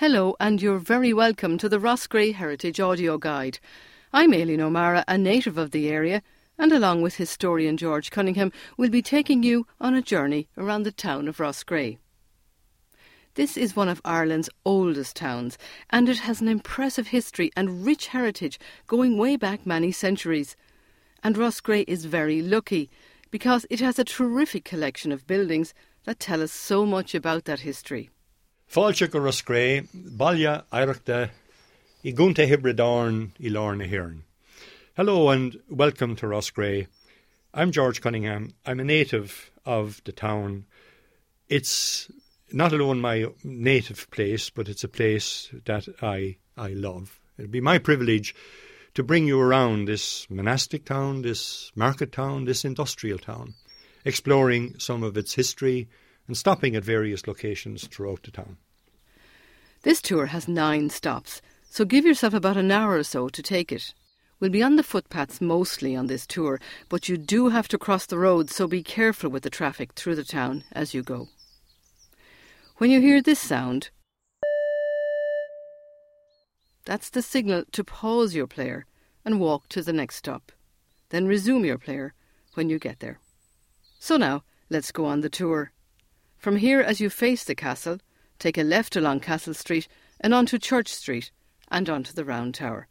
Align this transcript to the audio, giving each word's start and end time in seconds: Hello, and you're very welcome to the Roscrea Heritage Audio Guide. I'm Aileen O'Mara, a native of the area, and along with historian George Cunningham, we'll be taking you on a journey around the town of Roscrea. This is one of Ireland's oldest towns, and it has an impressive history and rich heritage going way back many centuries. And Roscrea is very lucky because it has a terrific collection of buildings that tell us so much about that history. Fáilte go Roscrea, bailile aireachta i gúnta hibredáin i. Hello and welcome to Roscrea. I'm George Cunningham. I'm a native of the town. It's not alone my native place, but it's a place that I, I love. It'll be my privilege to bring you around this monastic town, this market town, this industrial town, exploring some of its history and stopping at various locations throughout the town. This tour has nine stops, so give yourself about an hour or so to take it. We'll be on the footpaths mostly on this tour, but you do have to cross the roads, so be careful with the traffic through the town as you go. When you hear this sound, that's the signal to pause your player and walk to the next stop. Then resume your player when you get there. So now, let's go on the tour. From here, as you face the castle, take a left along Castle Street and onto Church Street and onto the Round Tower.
Hello, 0.00 0.36
and 0.38 0.62
you're 0.62 0.78
very 0.78 1.12
welcome 1.12 1.58
to 1.58 1.68
the 1.68 1.80
Roscrea 1.80 2.32
Heritage 2.32 2.78
Audio 2.78 3.18
Guide. 3.18 3.58
I'm 4.12 4.32
Aileen 4.32 4.60
O'Mara, 4.60 5.04
a 5.08 5.18
native 5.18 5.58
of 5.58 5.72
the 5.72 5.88
area, 5.88 6.22
and 6.56 6.70
along 6.70 7.02
with 7.02 7.16
historian 7.16 7.76
George 7.76 8.12
Cunningham, 8.12 8.52
we'll 8.76 8.90
be 8.90 9.02
taking 9.02 9.42
you 9.42 9.66
on 9.80 9.96
a 9.96 10.00
journey 10.00 10.46
around 10.56 10.84
the 10.84 10.92
town 10.92 11.26
of 11.26 11.40
Roscrea. 11.40 11.96
This 13.34 13.56
is 13.56 13.74
one 13.74 13.88
of 13.88 14.00
Ireland's 14.04 14.48
oldest 14.64 15.16
towns, 15.16 15.58
and 15.90 16.08
it 16.08 16.20
has 16.20 16.40
an 16.40 16.46
impressive 16.46 17.08
history 17.08 17.50
and 17.56 17.84
rich 17.84 18.06
heritage 18.06 18.60
going 18.86 19.18
way 19.18 19.34
back 19.34 19.66
many 19.66 19.90
centuries. 19.90 20.54
And 21.24 21.36
Roscrea 21.36 21.84
is 21.88 22.04
very 22.04 22.40
lucky 22.40 22.88
because 23.32 23.66
it 23.68 23.80
has 23.80 23.98
a 23.98 24.04
terrific 24.04 24.64
collection 24.64 25.10
of 25.10 25.26
buildings 25.26 25.74
that 26.04 26.20
tell 26.20 26.40
us 26.40 26.52
so 26.52 26.86
much 26.86 27.16
about 27.16 27.46
that 27.46 27.60
history. 27.60 28.10
Fáilte 28.68 29.10
go 29.10 29.18
Roscrea, 29.18 29.82
bailile 29.94 30.62
aireachta 30.70 31.30
i 32.04 32.12
gúnta 32.12 32.44
hibredáin 32.46 33.30
i. 33.40 34.22
Hello 34.94 35.30
and 35.30 35.58
welcome 35.70 36.14
to 36.14 36.26
Roscrea. 36.26 36.86
I'm 37.54 37.72
George 37.72 38.02
Cunningham. 38.02 38.52
I'm 38.66 38.78
a 38.78 38.84
native 38.84 39.50
of 39.64 40.02
the 40.04 40.12
town. 40.12 40.66
It's 41.48 42.10
not 42.52 42.74
alone 42.74 43.00
my 43.00 43.28
native 43.42 44.10
place, 44.10 44.50
but 44.50 44.68
it's 44.68 44.84
a 44.84 44.88
place 44.88 45.48
that 45.64 45.88
I, 46.02 46.36
I 46.54 46.74
love. 46.74 47.18
It'll 47.38 47.50
be 47.50 47.62
my 47.62 47.78
privilege 47.78 48.34
to 48.92 49.02
bring 49.02 49.26
you 49.26 49.40
around 49.40 49.86
this 49.86 50.28
monastic 50.28 50.84
town, 50.84 51.22
this 51.22 51.72
market 51.74 52.12
town, 52.12 52.44
this 52.44 52.66
industrial 52.66 53.18
town, 53.18 53.54
exploring 54.04 54.78
some 54.78 55.02
of 55.02 55.16
its 55.16 55.32
history 55.32 55.88
and 56.28 56.36
stopping 56.36 56.76
at 56.76 56.84
various 56.84 57.26
locations 57.26 57.88
throughout 57.88 58.22
the 58.22 58.30
town. 58.30 58.58
This 59.82 60.00
tour 60.00 60.26
has 60.26 60.46
nine 60.46 60.90
stops, 60.90 61.42
so 61.70 61.84
give 61.84 62.04
yourself 62.04 62.34
about 62.34 62.56
an 62.56 62.70
hour 62.70 62.96
or 62.96 63.02
so 63.02 63.28
to 63.28 63.42
take 63.42 63.72
it. 63.72 63.94
We'll 64.38 64.50
be 64.50 64.62
on 64.62 64.76
the 64.76 64.84
footpaths 64.84 65.40
mostly 65.40 65.96
on 65.96 66.06
this 66.06 66.26
tour, 66.26 66.60
but 66.88 67.08
you 67.08 67.16
do 67.16 67.48
have 67.48 67.66
to 67.68 67.78
cross 67.78 68.06
the 68.06 68.18
roads, 68.18 68.54
so 68.54 68.68
be 68.68 68.84
careful 68.84 69.30
with 69.30 69.42
the 69.42 69.50
traffic 69.50 69.94
through 69.94 70.14
the 70.14 70.24
town 70.24 70.62
as 70.72 70.94
you 70.94 71.02
go. 71.02 71.28
When 72.76 72.90
you 72.90 73.00
hear 73.00 73.20
this 73.20 73.40
sound, 73.40 73.90
that's 76.84 77.10
the 77.10 77.22
signal 77.22 77.64
to 77.72 77.82
pause 77.82 78.34
your 78.34 78.46
player 78.46 78.86
and 79.24 79.40
walk 79.40 79.68
to 79.70 79.82
the 79.82 79.92
next 79.92 80.16
stop. 80.16 80.52
Then 81.10 81.26
resume 81.26 81.64
your 81.64 81.78
player 81.78 82.14
when 82.54 82.70
you 82.70 82.78
get 82.78 83.00
there. 83.00 83.18
So 83.98 84.16
now, 84.16 84.44
let's 84.70 84.92
go 84.92 85.04
on 85.04 85.20
the 85.20 85.28
tour. 85.28 85.72
From 86.38 86.56
here, 86.56 86.80
as 86.80 87.00
you 87.00 87.10
face 87.10 87.42
the 87.42 87.56
castle, 87.56 87.98
take 88.38 88.56
a 88.56 88.62
left 88.62 88.94
along 88.94 89.20
Castle 89.20 89.54
Street 89.54 89.88
and 90.20 90.32
onto 90.32 90.56
Church 90.56 90.88
Street 90.88 91.32
and 91.68 91.90
onto 91.90 92.12
the 92.12 92.24
Round 92.24 92.54
Tower. 92.54 92.86